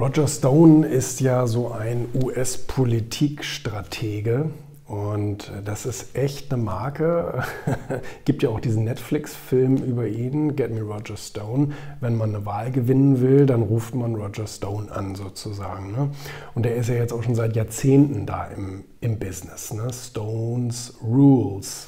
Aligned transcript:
Roger 0.00 0.26
Stone 0.26 0.88
ist 0.88 1.20
ja 1.20 1.46
so 1.46 1.70
ein 1.70 2.08
US-Politikstratege 2.14 4.50
und 4.88 5.52
das 5.64 5.86
ist 5.86 6.16
echt 6.16 6.52
eine 6.52 6.60
Marke. 6.60 7.44
Gibt 8.24 8.42
ja 8.42 8.48
auch 8.48 8.58
diesen 8.58 8.82
Netflix-Film 8.82 9.76
über 9.76 10.08
ihn, 10.08 10.56
Get 10.56 10.72
Me 10.72 10.82
Roger 10.82 11.16
Stone. 11.16 11.74
Wenn 12.00 12.16
man 12.16 12.34
eine 12.34 12.44
Wahl 12.44 12.72
gewinnen 12.72 13.20
will, 13.20 13.46
dann 13.46 13.62
ruft 13.62 13.94
man 13.94 14.16
Roger 14.16 14.48
Stone 14.48 14.90
an 14.90 15.14
sozusagen. 15.14 15.92
Ne? 15.92 16.10
Und 16.56 16.64
der 16.64 16.74
ist 16.74 16.88
ja 16.88 16.96
jetzt 16.96 17.12
auch 17.12 17.22
schon 17.22 17.36
seit 17.36 17.54
Jahrzehnten 17.54 18.26
da 18.26 18.46
im, 18.46 18.82
im 19.00 19.20
Business. 19.20 19.72
Ne? 19.72 19.92
Stones 19.92 20.94
Rules 21.04 21.86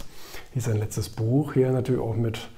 hieß 0.54 0.66
sein 0.66 0.78
letztes 0.78 1.08
Buch 1.08 1.54
hier 1.54 1.72
natürlich 1.72 2.00
auch 2.00 2.14
mit 2.14 2.50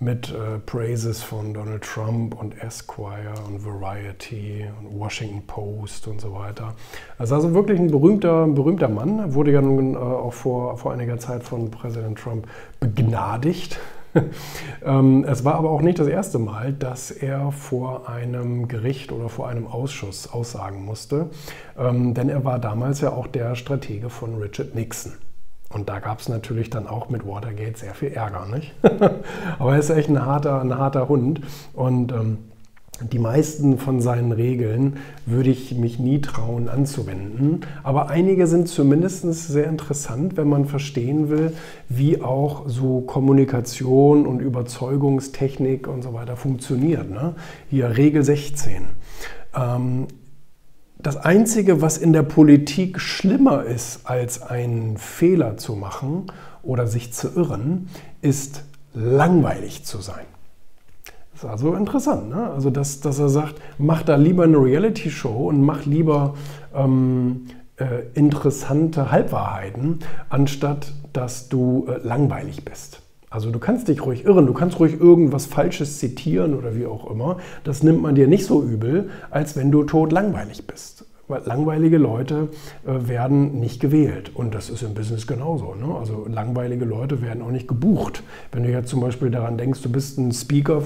mit 0.00 0.30
äh, 0.30 0.58
Praises 0.58 1.22
von 1.22 1.54
Donald 1.54 1.82
Trump 1.82 2.38
und 2.40 2.60
Esquire 2.62 3.34
und 3.46 3.64
Variety 3.64 4.64
und 4.78 4.98
Washington 4.98 5.42
Post 5.46 6.08
und 6.08 6.20
so 6.20 6.34
weiter. 6.34 6.74
Also, 7.18 7.34
also 7.36 7.54
wirklich 7.54 7.78
ein 7.78 7.90
berühmter, 7.90 8.46
berühmter 8.46 8.88
Mann, 8.88 9.34
wurde 9.34 9.52
ja 9.52 9.62
nun 9.62 9.94
äh, 9.94 9.98
auch 9.98 10.32
vor, 10.32 10.76
vor 10.76 10.92
einiger 10.92 11.18
Zeit 11.18 11.42
von 11.44 11.70
Präsident 11.70 12.18
Trump 12.18 12.46
begnadigt. 12.80 13.78
ähm, 14.84 15.24
es 15.24 15.44
war 15.44 15.54
aber 15.54 15.70
auch 15.70 15.82
nicht 15.82 15.98
das 15.98 16.06
erste 16.06 16.38
Mal, 16.38 16.72
dass 16.72 17.10
er 17.10 17.52
vor 17.52 18.08
einem 18.08 18.68
Gericht 18.68 19.12
oder 19.12 19.28
vor 19.28 19.48
einem 19.48 19.66
Ausschuss 19.66 20.32
aussagen 20.32 20.84
musste, 20.84 21.30
ähm, 21.78 22.14
denn 22.14 22.28
er 22.28 22.44
war 22.44 22.58
damals 22.58 23.00
ja 23.00 23.12
auch 23.12 23.26
der 23.26 23.54
Stratege 23.54 24.10
von 24.10 24.36
Richard 24.36 24.74
Nixon. 24.74 25.14
Und 25.74 25.88
da 25.88 25.98
gab 25.98 26.20
es 26.20 26.28
natürlich 26.28 26.70
dann 26.70 26.86
auch 26.86 27.08
mit 27.08 27.26
Watergate 27.26 27.76
sehr 27.76 27.94
viel 27.94 28.10
Ärger. 28.10 28.46
Nicht? 28.46 28.72
Aber 29.58 29.72
er 29.72 29.78
ist 29.78 29.90
echt 29.90 30.08
ein 30.08 30.24
harter, 30.24 30.60
ein 30.60 30.78
harter 30.78 31.08
Hund. 31.08 31.40
Und 31.72 32.12
ähm, 32.12 32.38
die 33.00 33.18
meisten 33.18 33.78
von 33.78 34.00
seinen 34.00 34.30
Regeln 34.30 34.98
würde 35.26 35.50
ich 35.50 35.74
mich 35.74 35.98
nie 35.98 36.20
trauen 36.20 36.68
anzuwenden. 36.68 37.62
Aber 37.82 38.08
einige 38.08 38.46
sind 38.46 38.68
zumindest 38.68 39.22
sehr 39.48 39.66
interessant, 39.66 40.36
wenn 40.36 40.48
man 40.48 40.66
verstehen 40.66 41.28
will, 41.28 41.52
wie 41.88 42.22
auch 42.22 42.68
so 42.68 43.00
Kommunikation 43.00 44.26
und 44.26 44.38
Überzeugungstechnik 44.40 45.88
und 45.88 46.02
so 46.02 46.14
weiter 46.14 46.36
funktioniert. 46.36 47.10
Ne? 47.10 47.34
Hier 47.68 47.96
Regel 47.96 48.22
16. 48.22 48.86
Ähm, 49.56 50.06
das 51.04 51.18
Einzige, 51.18 51.82
was 51.82 51.98
in 51.98 52.14
der 52.14 52.22
Politik 52.22 52.98
schlimmer 52.98 53.62
ist, 53.62 54.00
als 54.04 54.40
einen 54.42 54.96
Fehler 54.96 55.58
zu 55.58 55.74
machen 55.74 56.32
oder 56.62 56.86
sich 56.86 57.12
zu 57.12 57.28
irren, 57.36 57.88
ist 58.22 58.64
langweilig 58.94 59.84
zu 59.84 59.98
sein. 59.98 60.24
Das 61.32 61.44
ist 61.44 61.50
also 61.50 61.74
interessant, 61.74 62.30
ne? 62.30 62.50
also 62.50 62.70
dass, 62.70 63.00
dass 63.00 63.18
er 63.18 63.28
sagt, 63.28 63.56
mach 63.76 64.02
da 64.02 64.16
lieber 64.16 64.44
eine 64.44 64.56
Reality-Show 64.56 65.48
und 65.48 65.60
mach 65.60 65.84
lieber 65.84 66.34
ähm, 66.74 67.48
äh, 67.76 68.04
interessante 68.14 69.10
Halbwahrheiten, 69.10 69.98
anstatt 70.30 70.92
dass 71.12 71.50
du 71.50 71.86
äh, 71.86 71.98
langweilig 72.06 72.64
bist. 72.64 73.03
Also 73.34 73.50
du 73.50 73.58
kannst 73.58 73.88
dich 73.88 74.06
ruhig 74.06 74.24
irren, 74.24 74.46
du 74.46 74.52
kannst 74.52 74.78
ruhig 74.78 75.00
irgendwas 75.00 75.46
Falsches 75.46 75.98
zitieren 75.98 76.54
oder 76.54 76.76
wie 76.76 76.86
auch 76.86 77.10
immer. 77.10 77.38
Das 77.64 77.82
nimmt 77.82 78.00
man 78.00 78.14
dir 78.14 78.28
nicht 78.28 78.46
so 78.46 78.62
übel, 78.62 79.10
als 79.28 79.56
wenn 79.56 79.72
du 79.72 79.82
tot 79.82 80.12
langweilig 80.12 80.68
bist. 80.68 81.04
Weil 81.26 81.42
langweilige 81.44 81.98
Leute 81.98 82.50
äh, 82.86 83.08
werden 83.08 83.58
nicht 83.58 83.80
gewählt. 83.80 84.30
Und 84.36 84.54
das 84.54 84.70
ist 84.70 84.84
im 84.84 84.94
Business 84.94 85.26
genauso. 85.26 85.74
Ne? 85.74 85.92
Also 85.98 86.26
langweilige 86.28 86.84
Leute 86.84 87.22
werden 87.22 87.42
auch 87.42 87.50
nicht 87.50 87.66
gebucht. 87.66 88.22
Wenn 88.52 88.62
du 88.62 88.70
jetzt 88.70 88.90
zum 88.90 89.00
Beispiel 89.00 89.30
daran 89.30 89.58
denkst, 89.58 89.82
du 89.82 89.90
bist 89.90 90.16
ein 90.16 90.30
Speaker, 90.30 90.80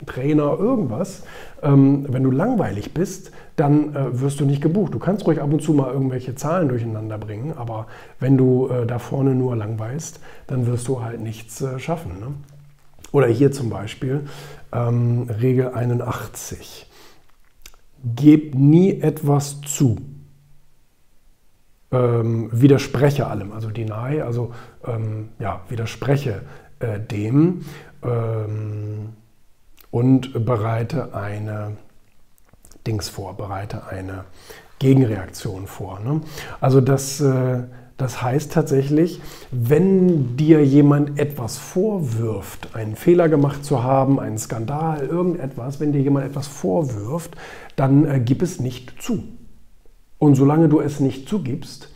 Vortragstrainer, 0.00 0.58
irgendwas. 0.58 1.22
Ähm, 1.62 2.06
wenn 2.08 2.22
du 2.22 2.30
langweilig 2.30 2.94
bist, 2.94 3.32
dann 3.56 3.94
äh, 3.94 4.20
wirst 4.20 4.40
du 4.40 4.44
nicht 4.44 4.62
gebucht. 4.62 4.94
Du 4.94 4.98
kannst 4.98 5.26
ruhig 5.26 5.40
ab 5.40 5.52
und 5.52 5.62
zu 5.62 5.72
mal 5.72 5.92
irgendwelche 5.92 6.34
Zahlen 6.34 6.68
durcheinander 6.68 7.18
bringen, 7.18 7.52
aber 7.56 7.86
wenn 8.18 8.36
du 8.36 8.68
äh, 8.68 8.86
da 8.86 8.98
vorne 8.98 9.34
nur 9.34 9.56
langweilst, 9.56 10.20
dann 10.46 10.66
wirst 10.66 10.88
du 10.88 11.02
halt 11.02 11.20
nichts 11.20 11.60
äh, 11.60 11.78
schaffen. 11.78 12.18
Ne? 12.20 12.26
Oder 13.12 13.26
hier 13.26 13.52
zum 13.52 13.70
Beispiel 13.70 14.26
ähm, 14.72 15.28
Regel 15.28 15.74
81 15.74 16.86
gebt 18.16 18.54
nie 18.54 19.00
etwas 19.00 19.60
zu. 19.62 19.98
Ähm, 21.92 22.48
widerspreche 22.52 23.26
allem, 23.26 23.52
also 23.52 23.68
deny, 23.68 24.22
also 24.22 24.52
ähm, 24.86 25.30
ja, 25.40 25.62
widerspreche 25.68 26.42
äh, 26.78 27.00
dem 27.00 27.64
ähm, 28.04 29.08
und 29.90 30.44
bereite 30.44 31.14
eine 31.14 31.76
Dings 32.86 33.08
vor, 33.08 33.36
bereite 33.36 33.86
eine 33.88 34.24
Gegenreaktion 34.78 35.66
vor. 35.66 36.00
Ne? 36.00 36.22
Also 36.60 36.80
das, 36.80 37.20
äh, 37.20 37.64
das 37.96 38.22
heißt 38.22 38.52
tatsächlich, 38.52 39.20
wenn 39.50 40.36
dir 40.36 40.64
jemand 40.64 41.18
etwas 41.18 41.58
vorwirft, 41.58 42.74
einen 42.74 42.96
Fehler 42.96 43.28
gemacht 43.28 43.64
zu 43.64 43.82
haben, 43.82 44.18
einen 44.18 44.38
Skandal, 44.38 45.06
irgendetwas, 45.06 45.80
wenn 45.80 45.92
dir 45.92 46.00
jemand 46.00 46.26
etwas 46.26 46.46
vorwirft, 46.46 47.36
dann 47.76 48.06
äh, 48.06 48.20
gib 48.20 48.42
es 48.42 48.58
nicht 48.58 49.02
zu. 49.02 49.22
Und 50.18 50.34
solange 50.34 50.68
du 50.68 50.80
es 50.80 51.00
nicht 51.00 51.28
zugibst, 51.28 51.90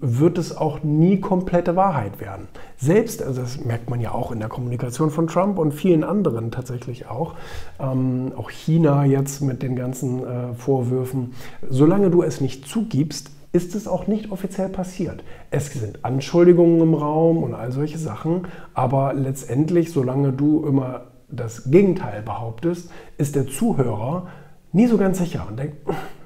wird 0.00 0.38
es 0.38 0.56
auch 0.56 0.82
nie 0.82 1.20
komplette 1.20 1.74
Wahrheit 1.74 2.20
werden. 2.20 2.46
Selbst, 2.76 3.22
also 3.22 3.40
das 3.40 3.64
merkt 3.64 3.90
man 3.90 4.00
ja 4.00 4.12
auch 4.12 4.30
in 4.30 4.38
der 4.38 4.48
Kommunikation 4.48 5.10
von 5.10 5.26
Trump 5.26 5.58
und 5.58 5.72
vielen 5.72 6.04
anderen 6.04 6.50
tatsächlich 6.50 7.08
auch, 7.08 7.34
ähm, 7.80 8.32
auch 8.36 8.50
China 8.50 9.04
jetzt 9.04 9.40
mit 9.40 9.62
den 9.62 9.74
ganzen 9.74 10.24
äh, 10.24 10.54
Vorwürfen, 10.54 11.34
solange 11.68 12.10
du 12.10 12.22
es 12.22 12.40
nicht 12.40 12.66
zugibst, 12.66 13.30
ist 13.52 13.74
es 13.74 13.86
auch 13.86 14.06
nicht 14.06 14.30
offiziell 14.30 14.68
passiert. 14.68 15.22
Es 15.50 15.72
sind 15.72 16.04
Anschuldigungen 16.04 16.80
im 16.80 16.94
Raum 16.94 17.42
und 17.42 17.54
all 17.54 17.70
solche 17.70 17.98
Sachen, 17.98 18.46
aber 18.74 19.12
letztendlich, 19.12 19.92
solange 19.92 20.32
du 20.32 20.64
immer 20.64 21.02
das 21.28 21.70
Gegenteil 21.70 22.22
behauptest, 22.22 22.90
ist 23.18 23.34
der 23.34 23.46
Zuhörer 23.46 24.28
nie 24.72 24.86
so 24.86 24.96
ganz 24.96 25.18
sicher 25.18 25.46
und 25.48 25.58
denkt, 25.58 25.76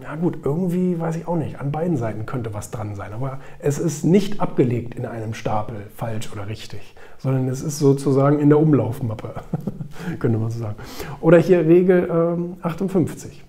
ja 0.07 0.15
gut, 0.15 0.39
irgendwie 0.45 1.01
weiß 1.01 1.17
ich 1.17 1.27
auch 1.27 1.35
nicht, 1.35 1.59
an 1.59 1.73
beiden 1.73 1.97
Seiten 1.97 2.27
könnte 2.27 2.55
was 2.55 2.71
dran 2.71 2.95
sein, 2.95 3.13
aber 3.13 3.41
es 3.59 3.81
ist 3.81 4.05
nicht 4.05 4.41
abgelegt 4.41 4.95
in 4.95 5.05
einem 5.05 5.35
Stapel, 5.35 5.89
falsch 5.97 6.33
oder 6.33 6.47
richtig, 6.47 6.95
sondern 7.19 7.49
es 7.49 7.61
ist 7.61 7.81
sozusagen 7.81 8.39
in 8.39 8.49
der 8.49 8.61
Umlaufmappe, 8.61 9.35
könnte 10.21 10.39
man 10.39 10.53
so 10.53 10.61
sagen. 10.61 10.77
Oder 11.21 11.39
hier 11.39 11.67
Regel 11.67 12.09
ähm, 12.09 12.57
58. 12.63 13.43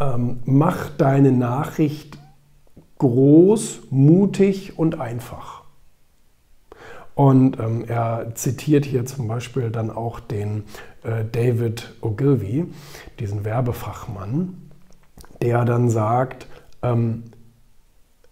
Ähm, 0.00 0.40
mach 0.44 0.90
deine 0.90 1.30
Nachricht 1.30 2.18
groß, 2.98 3.82
mutig 3.90 4.76
und 4.76 5.00
einfach. 5.00 5.62
Und 7.14 7.60
ähm, 7.60 7.84
er 7.86 8.32
zitiert 8.34 8.84
hier 8.84 9.06
zum 9.06 9.28
Beispiel 9.28 9.70
dann 9.70 9.92
auch 9.92 10.18
den 10.18 10.64
äh, 11.04 11.24
David 11.30 11.94
Ogilvy, 12.00 12.66
diesen 13.20 13.44
Werbefachmann, 13.44 14.67
der 15.42 15.64
dann 15.64 15.90
sagt, 15.90 16.46
ähm, 16.82 17.24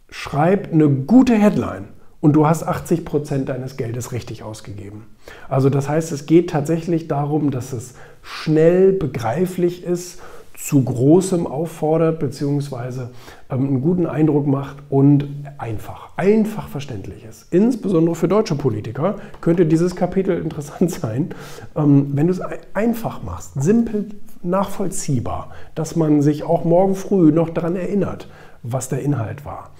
schreib 0.09 0.73
eine 0.73 0.89
gute 0.89 1.35
Headline 1.35 1.89
und 2.21 2.35
du 2.35 2.47
hast 2.47 2.63
80 2.63 3.05
Prozent 3.05 3.49
deines 3.49 3.77
Geldes 3.77 4.13
richtig 4.13 4.43
ausgegeben. 4.43 5.07
Also 5.49 5.71
das 5.71 5.89
heißt, 5.89 6.13
es 6.13 6.27
geht 6.27 6.51
tatsächlich 6.51 7.09
darum, 7.09 7.51
dass 7.51 7.73
es 7.73 7.95
schnell 8.23 8.93
begreiflich 8.93 9.85
ist 9.85 10.21
zu 10.57 10.83
großem 10.83 11.47
auffordert, 11.47 12.19
beziehungsweise 12.19 13.11
ähm, 13.51 13.67
einen 13.67 13.81
guten 13.83 14.07
Eindruck 14.07 14.47
macht 14.47 14.77
und 14.89 15.29
einfach, 15.59 16.11
einfach 16.17 16.69
verständlich 16.69 17.25
ist. 17.25 17.53
Insbesondere 17.53 18.15
für 18.15 18.27
deutsche 18.27 18.55
Politiker 18.55 19.17
könnte 19.41 19.67
dieses 19.67 19.95
Kapitel 19.95 20.39
interessant 20.43 20.91
sein, 20.91 21.31
ähm, 21.77 22.09
wenn 22.15 22.27
du 22.27 22.33
es 22.33 22.41
einfach 22.75 23.23
machst, 23.23 23.53
simpel 23.63 24.07
nachvollziehbar, 24.43 25.51
dass 25.75 25.95
man 25.95 26.23
sich 26.23 26.43
auch 26.45 26.65
morgen 26.65 26.95
früh 26.95 27.33
noch 27.33 27.51
daran 27.51 27.77
erinnert, 27.77 28.29
was 28.63 28.89
der 28.89 29.03
Inhalt 29.03 29.45
war. 29.45 29.71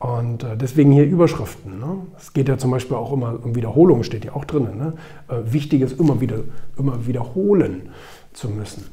Und 0.00 0.42
äh, 0.42 0.56
deswegen 0.56 0.90
hier 0.90 1.04
Überschriften. 1.04 1.78
Ne? 1.78 1.98
Es 2.18 2.32
geht 2.32 2.48
ja 2.48 2.58
zum 2.58 2.72
Beispiel 2.72 2.96
auch 2.96 3.12
immer 3.12 3.38
um 3.42 3.54
Wiederholung, 3.54 4.02
steht 4.02 4.24
ja 4.24 4.34
auch 4.34 4.44
drin. 4.44 4.68
Ne? 4.76 4.94
Äh, 5.28 5.52
wichtig 5.52 5.80
ist 5.82 5.98
immer 5.98 6.20
wieder 6.20 6.40
immer 6.76 7.06
wiederholen 7.06 7.90
zu 8.32 8.50
müssen. 8.50 8.84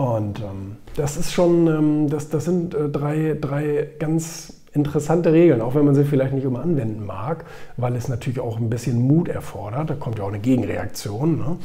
Und 0.00 0.40
ähm, 0.40 0.76
das 0.96 1.18
ist 1.18 1.30
schon, 1.30 1.66
ähm, 1.66 2.08
das, 2.08 2.30
das 2.30 2.46
sind 2.46 2.74
äh, 2.74 2.88
drei, 2.88 3.36
drei 3.38 3.86
ganz 3.98 4.54
interessante 4.72 5.30
Regeln, 5.30 5.60
auch 5.60 5.74
wenn 5.74 5.84
man 5.84 5.94
sie 5.94 6.04
vielleicht 6.04 6.32
nicht 6.32 6.44
immer 6.44 6.62
anwenden 6.62 7.04
mag, 7.04 7.44
weil 7.76 7.94
es 7.96 8.08
natürlich 8.08 8.40
auch 8.40 8.56
ein 8.56 8.70
bisschen 8.70 8.98
Mut 8.98 9.28
erfordert. 9.28 9.90
Da 9.90 9.94
kommt 9.94 10.16
ja 10.16 10.24
auch 10.24 10.28
eine 10.28 10.38
Gegenreaktion. 10.38 11.36
Ne? 11.36 11.58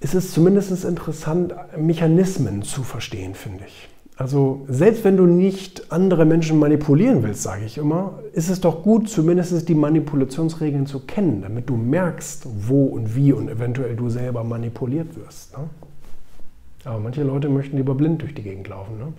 Es 0.00 0.12
ist 0.12 0.32
zumindest 0.32 0.84
interessant, 0.84 1.54
Mechanismen 1.76 2.62
zu 2.62 2.82
verstehen, 2.82 3.36
finde 3.36 3.62
ich. 3.68 3.88
Also 4.16 4.66
selbst 4.66 5.04
wenn 5.04 5.16
du 5.16 5.26
nicht 5.26 5.92
andere 5.92 6.24
Menschen 6.24 6.58
manipulieren 6.58 7.22
willst, 7.22 7.44
sage 7.44 7.64
ich 7.64 7.78
immer, 7.78 8.18
ist 8.32 8.50
es 8.50 8.60
doch 8.60 8.82
gut, 8.82 9.08
zumindest 9.08 9.68
die 9.68 9.76
Manipulationsregeln 9.76 10.86
zu 10.86 11.06
kennen, 11.06 11.42
damit 11.42 11.68
du 11.68 11.76
merkst, 11.76 12.48
wo 12.66 12.86
und 12.86 13.14
wie 13.14 13.32
und 13.32 13.48
eventuell 13.48 13.94
du 13.94 14.08
selber 14.08 14.42
manipuliert 14.42 15.14
wirst. 15.14 15.56
Ne? 15.56 15.70
Aber 16.84 17.00
manche 17.00 17.22
Leute 17.22 17.48
möchten 17.48 17.76
lieber 17.76 17.94
blind 17.94 18.22
durch 18.22 18.34
die 18.34 18.42
Gegend 18.42 18.68
laufen. 18.68 18.98
Ne? 18.98 19.12